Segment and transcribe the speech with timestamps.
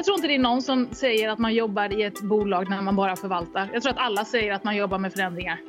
[0.00, 2.82] Jag tror inte det är någon som säger att man jobbar i ett bolag när
[2.82, 3.70] man bara förvaltar.
[3.72, 5.60] Jag tror att alla säger att man jobbar med förändringar.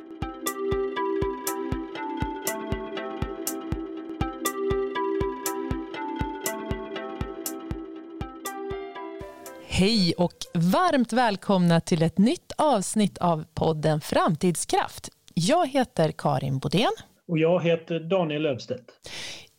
[9.66, 15.08] Hej och varmt välkomna till ett nytt avsnitt av podden Framtidskraft.
[15.34, 16.92] Jag heter Karin Bodén.
[17.28, 18.84] Och jag heter Daniel Löfstedt.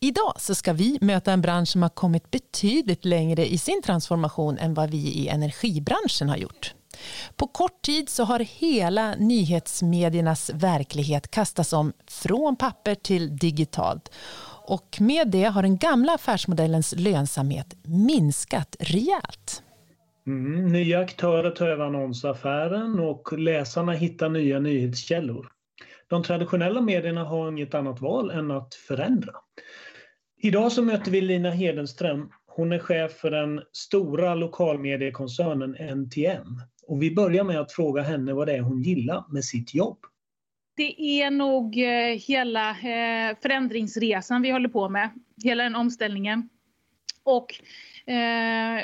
[0.04, 4.58] Idag så ska vi möta en bransch som har kommit betydligt längre i sin transformation
[4.58, 6.74] än vad vi i energibranschen har gjort.
[7.36, 14.12] På kort tid så har hela nyhetsmediernas verklighet kastats om från papper till digitalt.
[14.66, 19.62] Och med det har den gamla affärsmodellens lönsamhet minskat rejält.
[20.26, 25.48] Mm, nya aktörer tar över annonsaffären och läsarna hittar nya nyhetskällor.
[26.08, 29.32] De traditionella medierna har inget annat val än att förändra.
[30.44, 32.30] Idag så möter vi Lina Hedenström.
[32.46, 36.60] Hon är chef för den stora lokalmediekoncernen NTM.
[36.86, 39.98] Och vi börjar med att fråga henne vad det är hon gillar med sitt jobb.
[40.76, 45.10] Det är nog eh, hela eh, förändringsresan vi håller på med.
[45.44, 46.48] Hela den omställningen.
[47.22, 47.54] Och
[48.12, 48.82] eh,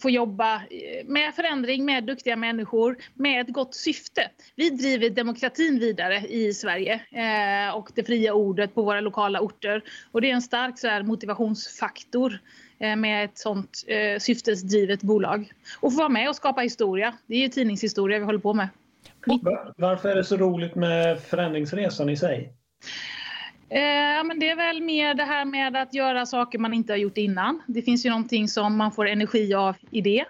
[0.00, 4.30] få jobba eh, med förändring, med duktiga människor, med ett gott syfte.
[4.56, 9.82] Vi driver demokratin vidare i Sverige eh, och det fria ordet på våra lokala orter.
[10.12, 12.38] Och det är en stark så här, motivationsfaktor
[12.78, 15.52] eh, med ett sånt eh, syftesdrivet bolag.
[15.80, 17.14] Och få vara med och skapa historia.
[17.26, 18.68] Det är ju tidningshistoria vi håller på med.
[19.76, 22.52] Varför är det så roligt med förändringsresan i sig?
[23.72, 26.98] Eh, men det är väl mer det här med att göra saker man inte har
[26.98, 27.62] gjort innan.
[27.66, 30.24] Det finns ju någonting som man får energi av i det.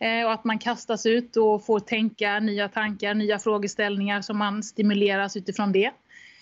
[0.00, 4.62] Eh, och att man kastas ut och får tänka nya tankar, nya frågeställningar som man
[4.62, 5.90] stimuleras utifrån det.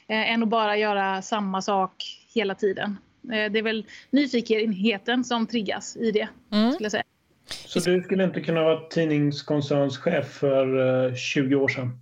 [0.09, 1.93] Eh, än att bara göra samma sak
[2.34, 2.97] hela tiden.
[3.33, 6.73] Eh, det är väl nyfikenheten som triggas i det, mm.
[6.73, 7.05] skulle jag säga.
[7.47, 12.00] Så du skulle inte kunna vara tidningskoncernschef för 20 eh, år sedan?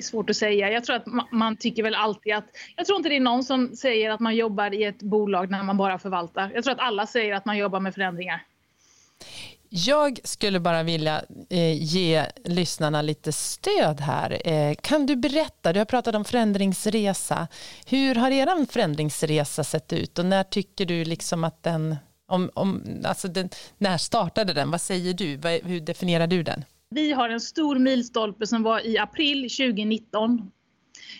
[0.00, 0.70] Svårt att säga.
[0.70, 2.44] Jag tror att man, tycker väl alltid att...
[2.76, 5.62] Jag tror inte det är någon som säger att man jobbar i ett bolag när
[5.62, 6.50] man bara förvaltar.
[6.54, 8.42] Jag tror att alla säger att man jobbar med förändringar.
[9.74, 14.48] Jag skulle bara vilja eh, ge lyssnarna lite stöd här.
[14.48, 17.48] Eh, kan du berätta, du har pratat om förändringsresa.
[17.86, 21.96] Hur har er förändringsresa sett ut och när tycker du liksom att den,
[22.28, 23.48] om, om, alltså den,
[23.78, 24.70] när startade den?
[24.70, 25.26] Vad säger du?
[25.64, 26.64] Hur definierar du den?
[26.94, 30.50] Vi har en stor milstolpe som var i april 2019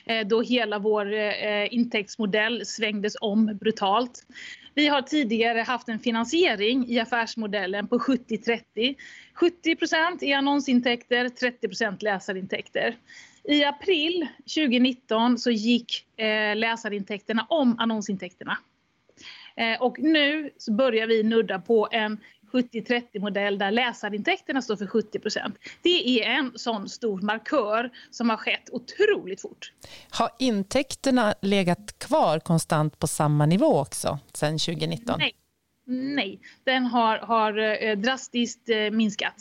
[0.04, 4.26] eh, då hela vår eh, intäktsmodell svängdes om brutalt.
[4.74, 8.94] Vi har tidigare haft en finansiering i affärsmodellen på 70-30.
[9.34, 12.96] 70 i annonsintäkter, 30% läsarintäkter.
[13.44, 18.58] I april 2019 så gick eh, läsarintäkterna om annonsintäkterna.
[19.80, 22.18] Och nu så börjar vi nudda på en
[22.52, 25.52] 70-30 modell där läsarintäkterna står för 70%
[25.82, 29.72] Det är en sån stor markör som har skett otroligt fort.
[30.10, 35.18] Har intäkterna legat kvar konstant på samma nivå också sedan 2019?
[35.18, 35.34] Nej,
[35.84, 36.40] Nej.
[36.64, 39.34] den har, har eh, drastiskt eh, minskat.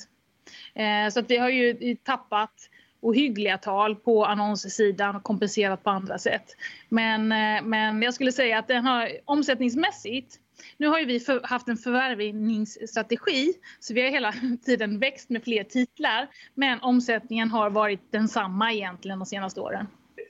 [0.74, 2.54] Eh, så att vi har ju tappat
[3.02, 6.56] ohyggliga tal på annonssidan och kompenserat på andra sätt.
[6.90, 7.28] Men,
[7.70, 10.40] men jag skulle säga att den har omsättningsmässigt
[10.78, 14.34] nu har vi för, haft en förvärvningsstrategi så vi har hela
[14.66, 19.88] tiden växt med fler titlar men omsättningen har varit densamma egentligen de senaste åren.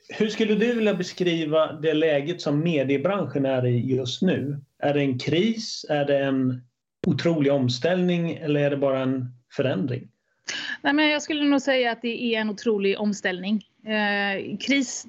[0.10, 4.62] Hur skulle du vilja beskriva det läget som mediebranschen är i just nu?
[4.80, 5.86] Är det en kris?
[5.90, 6.62] Är det en
[7.08, 9.26] otrolig omställning eller är det bara en
[9.56, 10.10] förändring?
[10.82, 13.64] Nej, men jag skulle nog säga att det är en otrolig omställning.
[13.86, 15.08] Eh, kris,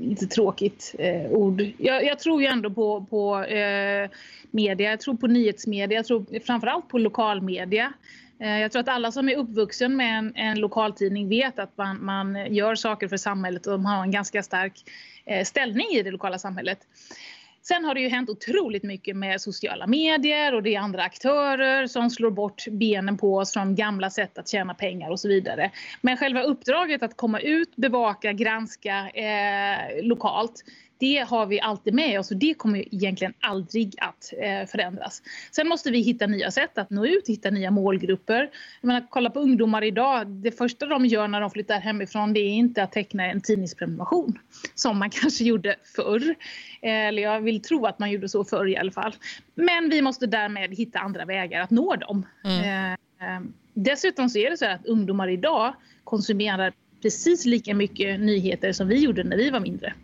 [0.00, 1.62] lite tråkigt eh, ord.
[1.78, 4.10] Jag, jag, tror ju ändå på, på eh,
[4.50, 7.92] media, jag tror på nyhetsmedia, jag tror framförallt på lokalmedia.
[8.40, 12.04] Eh, jag tror att alla som är uppvuxen med en, en lokaltidning vet att man,
[12.04, 14.90] man, gör saker för samhället och de har en ganska stark
[15.24, 16.78] eh, ställning i det lokala samhället.
[17.68, 21.86] Sen har det ju hänt otroligt mycket med sociala medier och det är andra aktörer
[21.86, 25.70] som slår bort benen på oss från gamla sätt att tjäna pengar och så vidare.
[26.00, 30.64] Men själva uppdraget att komma ut, bevaka, granska eh, lokalt
[30.98, 35.22] det har vi alltid med oss och det kommer egentligen aldrig att eh, förändras.
[35.50, 38.50] Sen måste vi hitta nya sätt att nå ut, hitta nya målgrupper.
[38.80, 40.26] Jag menar, kolla på ungdomar idag.
[40.26, 44.38] Det första de gör när de flyttar hemifrån det är inte att teckna en tidningsprenumeration
[44.74, 46.34] som man kanske gjorde förr.
[46.82, 49.14] Eller jag vill tro att man gjorde så förr i alla fall.
[49.54, 52.26] Men vi måste därmed hitta andra vägar att nå dem.
[52.44, 52.92] Mm.
[53.20, 55.74] Eh, dessutom så är det så att ungdomar idag
[56.04, 59.94] konsumerar precis lika mycket nyheter som vi gjorde när vi var mindre.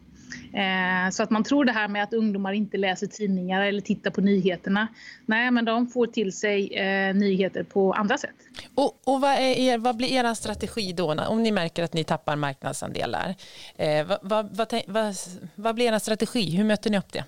[0.53, 4.11] Eh, så att man tror det här med att ungdomar inte läser tidningar eller tittar
[4.11, 4.89] på nyheterna.
[5.27, 8.35] Nej, men de får till sig eh, nyheter på andra sätt.
[8.75, 12.37] Och, och vad, er, vad, blir er strategi då om ni märker att ni tappar
[12.37, 13.35] marknadsandelar?
[13.77, 15.17] Eh, vad, vad,
[15.55, 16.57] vad, blir er strategi?
[16.57, 17.25] Hur möter ni upp det?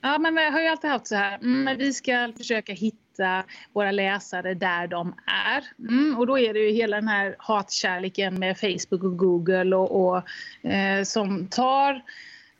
[0.00, 1.38] Ja, men vi har ju alltid haft så här.
[1.38, 5.64] Mm, vi ska försöka hitta våra läsare där de är.
[5.88, 10.06] Mm, och då är det ju hela den här hatkärleken med Facebook och Google och,
[10.06, 10.22] och
[10.70, 12.02] eh, som tar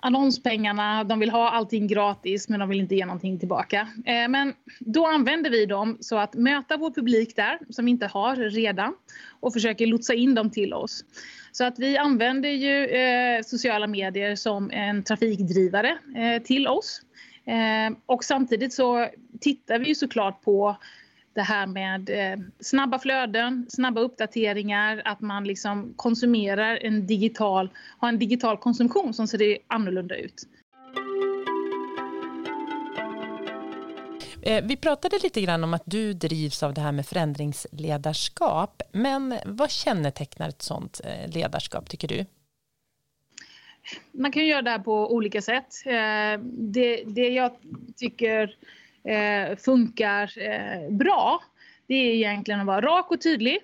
[0.00, 3.88] annonspengarna, de vill ha allting gratis men de vill inte ge någonting tillbaka.
[4.04, 8.06] Eh, men då använder vi dem så att möta vår publik där som vi inte
[8.06, 8.94] har redan
[9.40, 11.04] och försöker lotsa in dem till oss.
[11.52, 17.02] Så att vi använder ju eh, sociala medier som en trafikdrivare eh, till oss.
[17.44, 19.08] Eh, och samtidigt så
[19.40, 20.76] tittar vi ju såklart på
[21.34, 28.08] det här med eh, snabba flöden, snabba uppdateringar, att man liksom konsumerar en digital, har
[28.08, 30.46] en digital konsumtion som ser annorlunda ut.
[34.42, 38.82] Eh, vi pratade lite grann om att du drivs av det här med förändringsledarskap.
[38.92, 42.26] Men vad kännetecknar ett sådant eh, ledarskap tycker du?
[44.12, 45.74] Man kan göra det här på olika sätt.
[45.86, 47.52] Eh, det, det jag
[47.96, 48.56] tycker
[49.56, 50.30] funkar
[50.90, 51.40] bra
[51.86, 53.58] det är egentligen att vara rak och tydlig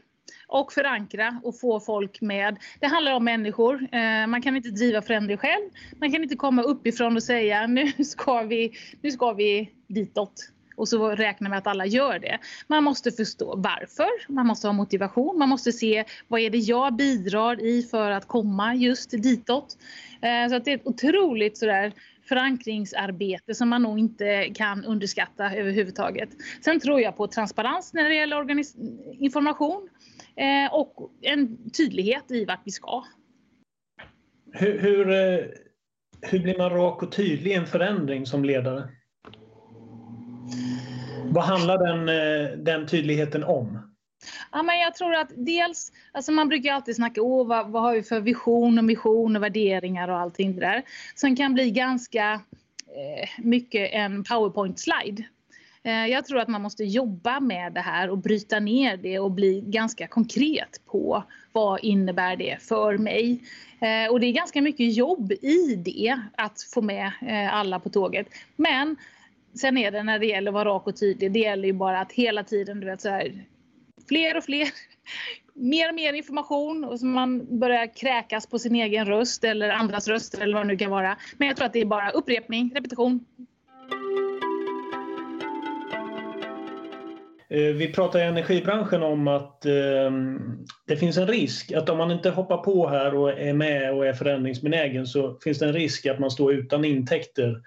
[0.49, 2.57] och förankra och få folk med.
[2.81, 3.89] Det handlar om människor.
[4.27, 5.71] Man kan inte driva förändring själv.
[6.01, 10.89] Man kan inte komma uppifrån och säga nu ska vi, nu ska vi ditåt och
[10.89, 12.39] så räknar med att alla gör det.
[12.67, 16.97] Man måste förstå varför, man måste ha motivation, man måste se vad är det jag
[16.97, 19.77] bidrar i för att komma just ditåt.
[20.23, 21.93] Eh, så att det är ett otroligt sådär
[22.29, 26.29] förankringsarbete som man nog inte kan underskatta överhuvudtaget.
[26.65, 28.47] Sen tror jag på transparens när det gäller
[29.23, 29.89] information
[30.37, 33.05] eh, och en tydlighet i vart vi ska.
[34.53, 35.45] Hur, hur, eh,
[36.21, 38.89] hur blir man rak och tydlig i en förändring som ledare?
[41.37, 43.79] Vad handlar den, eh, den tydligheten om?
[44.53, 47.95] Ja, men jag tror att dels, alltså man brukar alltid snacka om vad, vad har
[47.95, 50.83] vi för vision och mission och värderingar och allting det där.
[51.15, 55.25] Som kan bli ganska eh, mycket en powerpoint-slide.
[55.83, 59.31] Eh, jag tror att man måste jobba med det här och bryta ner det och
[59.31, 63.43] bli ganska konkret på vad innebär det för mig.
[63.81, 67.89] Eh, och det är ganska mycket jobb i det, att få med eh, alla på
[67.89, 68.27] tåget.
[68.57, 68.97] Men
[69.57, 72.01] sen är det när det gäller att vara rak och tydlig, det gäller ju bara
[72.01, 73.45] att hela tiden, du vet så här,
[74.09, 74.69] fler och fler,
[75.55, 80.09] mer och mer information och så man börjar kräkas på sin egen röst eller andras
[80.09, 81.17] röster eller vad det nu kan vara.
[81.39, 83.25] Men jag tror att det är bara upprepning, repetition.
[87.49, 89.73] Eh, vi pratar i energibranschen om att eh,
[90.87, 94.07] det finns en risk att om man inte hoppar på här och är med och
[94.07, 97.61] är förändringsbenägen så finns det en risk att man står utan intäkter Eh,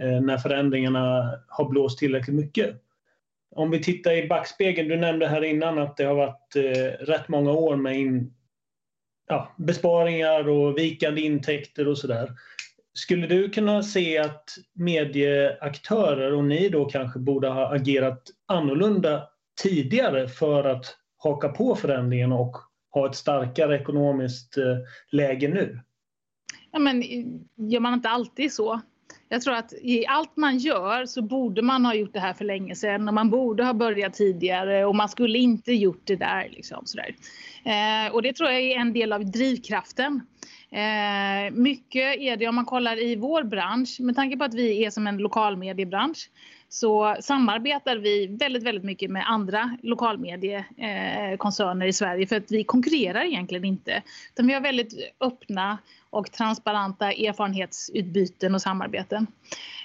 [0.00, 2.82] Eh, när förändringarna har blåst tillräckligt mycket.
[3.56, 7.28] Om vi tittar i backspegeln, du nämnde här innan att det har varit eh, rätt
[7.28, 8.34] många år med in,
[9.28, 12.32] ja, besparingar och vikande intäkter och sådär.
[12.92, 19.28] Skulle du kunna se att medieaktörer och ni då kanske borde ha agerat annorlunda
[19.62, 22.56] tidigare för att haka på förändringen och
[22.90, 24.76] ha ett starkare ekonomiskt eh,
[25.12, 25.80] läge nu?
[26.72, 27.02] Ja, men
[27.56, 28.80] gör man inte alltid så?
[29.32, 32.44] Jag tror att i allt man gör så borde man ha gjort det här för
[32.44, 36.48] länge sedan och man borde ha börjat tidigare och man skulle inte gjort det där.
[36.50, 37.14] Liksom, sådär.
[37.64, 40.20] Eh, och det tror jag är en del av drivkraften.
[40.70, 44.84] Eh, mycket är det om man kollar i vår bransch, med tanke på att vi
[44.84, 46.30] är som en lokalmediebransch,
[46.68, 53.24] så samarbetar vi väldigt, väldigt mycket med andra lokalmediekoncerner i Sverige för att vi konkurrerar
[53.24, 54.02] egentligen inte.
[54.34, 55.78] Utan vi har väldigt öppna
[56.10, 59.26] och transparenta erfarenhetsutbyten och samarbeten.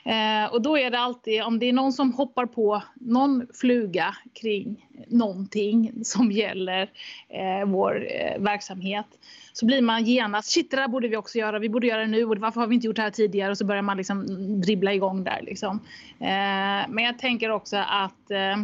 [0.04, 4.16] Eh, och då är det alltid, om det är någon som hoppar på någon fluga
[4.42, 6.90] kring någonting som gäller
[7.30, 9.06] eh, vår eh, verksamhet
[9.54, 12.08] så blir man genast, shit det där borde vi också göra, vi borde göra det
[12.08, 14.26] nu och varför har vi inte gjort det här tidigare och så börjar man liksom
[14.62, 15.80] dribbla igång där liksom.
[16.20, 18.56] Eh, men jag tänker också att eh,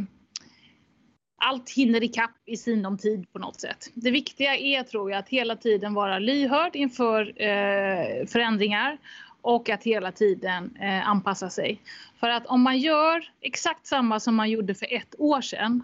[1.41, 3.89] allt hinner ikapp i sinom tid på något sätt.
[3.93, 8.97] Det viktiga är tror jag att hela tiden vara lyhörd inför eh, förändringar
[9.41, 11.81] och att hela tiden eh, anpassa sig.
[12.19, 15.83] För att om man gör exakt samma som man gjorde för ett år sedan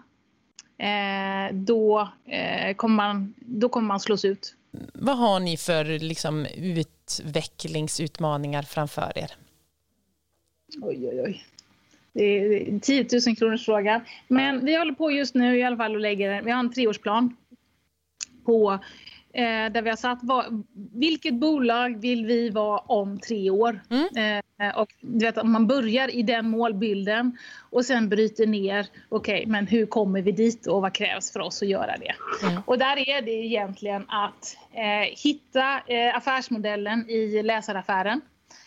[0.78, 4.54] eh, då, eh, kommer man, då kommer man slås ut.
[4.94, 9.32] Vad har ni för liksom, utvecklingsutmaningar framför er?
[10.82, 11.44] Oj, oj, oj.
[12.18, 14.00] Det är 10 000 kronors fråga.
[14.28, 17.36] Men vi håller på just nu i alla fall och lägger, vi har en treårsplan
[18.44, 18.72] på
[19.32, 23.80] eh, där vi har satt vad, vilket bolag vill vi vara om tre år.
[23.90, 24.42] Mm.
[24.60, 27.38] Eh, och du vet, man börjar i den målbilden
[27.70, 31.40] och sen bryter ner, okej, okay, men hur kommer vi dit och vad krävs för
[31.40, 32.14] oss att göra det?
[32.46, 32.62] Mm.
[32.66, 38.20] Och där är det egentligen att eh, hitta eh, affärsmodellen i läsaraffären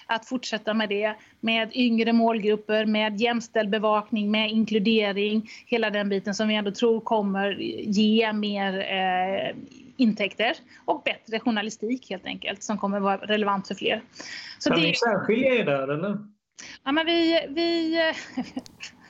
[0.06, 6.36] att fortsätta med det med yngre målgrupper, med jämställd bevakning, med inkludering, hela den biten
[6.36, 9.56] som vi ändå tror kommer ge mer eh,
[9.98, 10.54] intäkter
[10.86, 14.02] och bättre journalistik helt enkelt som kommer vara relevant för fler.
[14.60, 14.88] Så kan det...
[14.88, 16.18] ni särskilja er där eller?
[16.84, 17.98] Ja, men vi, vi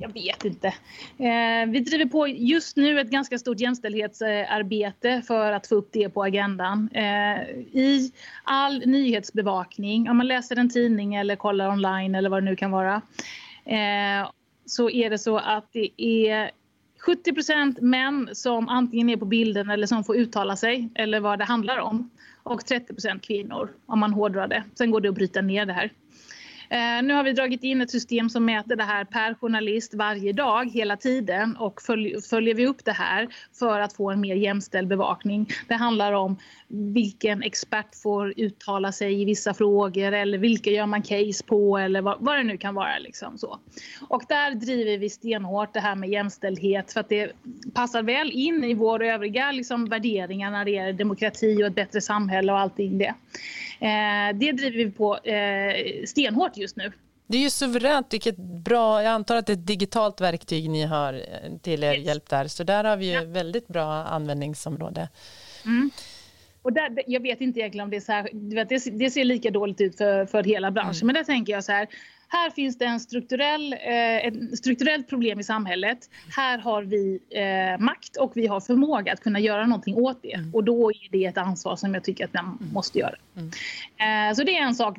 [0.00, 0.66] jag vet inte.
[1.18, 6.08] Eh, vi driver på just nu ett ganska stort jämställdhetsarbete för att få upp det
[6.08, 6.88] på agendan.
[6.94, 7.40] Eh,
[7.72, 8.12] I
[8.44, 12.70] all nyhetsbevakning, om man läser en tidning eller kollar online eller vad det nu kan
[12.70, 13.02] vara,
[13.64, 14.30] eh,
[14.66, 16.50] så är det så att det är
[17.06, 21.44] 70% män som antingen är på bilden eller som får uttala sig eller vad det
[21.44, 22.10] handlar om.
[22.42, 24.64] Och 30% kvinnor om man hårdrar det.
[24.74, 25.92] Sen går det att bryta ner det här.
[26.70, 30.32] Eh, nu har vi dragit in ett system som mäter det här per journalist varje
[30.32, 31.82] dag hela tiden och
[32.30, 35.48] följer vi upp det här för att få en mer jämställd bevakning.
[35.68, 36.36] Det handlar om
[36.68, 42.02] vilken expert får uttala sig i vissa frågor eller vilka gör man case på eller
[42.02, 42.98] vad, vad det nu kan vara.
[42.98, 43.58] Liksom så.
[44.08, 47.32] Och där driver vi stenhårt det här med jämställdhet för att det
[47.74, 52.00] passar väl in i våra övriga liksom, värderingar när det gäller demokrati och ett bättre
[52.00, 53.14] samhälle och allting det.
[53.80, 56.92] Eh, det driver vi på eh, stenhårt just nu.
[57.26, 60.82] Det är ju suveränt, vilket bra, jag antar att det är ett digitalt verktyg ni
[60.82, 62.06] har eh, till er yes.
[62.06, 63.24] hjälp där, så där har vi ju ja.
[63.24, 65.08] väldigt bra användningsområde.
[65.64, 65.90] Mm.
[66.62, 69.50] Och där, jag vet inte egentligen om det är så här, det, det ser lika
[69.50, 71.06] dåligt ut för, för hela branschen, mm.
[71.06, 71.88] men där tänker jag så här,
[72.28, 75.98] här finns det en strukturell, eh, ett strukturellt problem i samhället.
[76.36, 80.34] Här har vi eh, makt och vi har förmåga att kunna göra någonting åt det.
[80.34, 80.54] Mm.
[80.54, 82.72] Och då är det ett ansvar som jag tycker att man mm.
[82.72, 83.14] måste göra.
[83.36, 84.30] Mm.
[84.30, 84.96] Eh, så det är en sak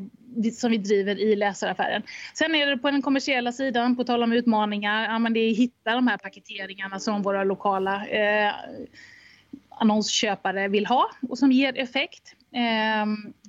[0.54, 2.04] som vi driver i läsaraffären.
[2.34, 5.52] Sen är det på den kommersiella sidan, på tal om utmaningar, ja, men det är
[5.52, 8.54] att hitta de här paketeringarna som våra lokala eh,
[9.70, 12.36] annonsköpare vill ha och som ger effekt.
[12.52, 13.06] Eh,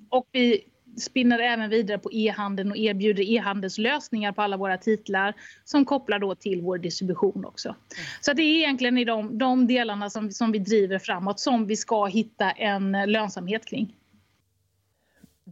[0.08, 0.64] och vi
[1.00, 6.34] spinner även vidare på e-handeln och erbjuder e-handelslösningar på alla våra titlar som kopplar då
[6.34, 7.68] till vår distribution också.
[7.68, 7.78] Mm.
[8.20, 11.76] Så det är egentligen i de, de delarna som, som vi driver framåt som vi
[11.76, 13.94] ska hitta en lönsamhet kring.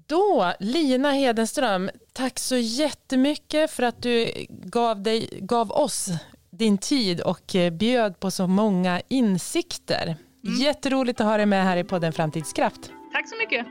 [0.07, 6.09] Då, Lina Hedenström, tack så jättemycket för att du gav, dig, gav oss
[6.51, 10.17] din tid och eh, bjöd på så många insikter.
[10.45, 10.61] Mm.
[10.61, 12.93] Jätteroligt att ha dig med här i podden Framtidskraft.
[13.13, 13.67] Tack så mycket.